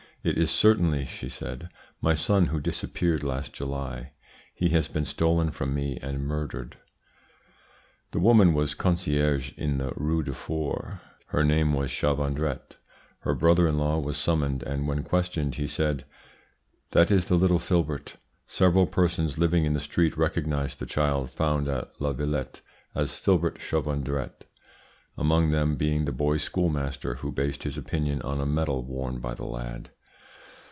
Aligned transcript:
`It 0.23 0.33
is 0.37 0.51
certainly,' 0.51 1.05
she 1.07 1.29
said, 1.29 1.67
`my 2.03 2.15
son 2.15 2.45
who 2.45 2.59
disappeared 2.59 3.23
last 3.23 3.53
July. 3.53 4.11
He 4.53 4.69
has 4.69 4.87
been 4.87 5.03
stolen 5.03 5.49
from 5.49 5.73
me 5.73 5.97
and 5.99 6.21
murdered.' 6.27 6.77
"The 8.11 8.19
woman 8.19 8.53
was 8.53 8.75
concierge 8.75 9.51
in 9.57 9.79
the 9.79 9.93
Rue 9.95 10.21
du 10.21 10.33
Four; 10.35 11.01
her 11.29 11.43
name 11.43 11.73
was 11.73 11.89
Chavandret. 11.89 12.77
Her 13.21 13.33
brother 13.33 13.67
in 13.67 13.79
law 13.79 13.97
was 13.97 14.15
summoned, 14.15 14.61
and 14.61 14.87
when 14.87 15.01
questioned 15.01 15.55
he 15.55 15.65
said, 15.65 16.05
`That 16.91 17.09
is 17.09 17.25
the 17.25 17.33
little 17.33 17.57
Filibert.' 17.57 18.17
Several 18.45 18.85
persons 18.85 19.39
living 19.39 19.65
in 19.65 19.73
the 19.73 19.79
street 19.79 20.15
recognised 20.17 20.77
the 20.77 20.85
child 20.85 21.31
found 21.31 21.67
at 21.67 21.99
La 21.99 22.13
Villette 22.13 22.61
as 22.93 23.15
Filibert 23.15 23.57
Chavandret, 23.59 24.45
among 25.17 25.49
them 25.49 25.77
being 25.77 26.05
the 26.05 26.11
boy's 26.11 26.43
schoolmaster, 26.43 27.15
who 27.15 27.31
based 27.31 27.63
his 27.63 27.75
opinion 27.75 28.21
on 28.21 28.39
a 28.39 28.45
medal 28.45 28.83
worn 28.83 29.17
by 29.19 29.33
the 29.33 29.45
lad. 29.47 29.89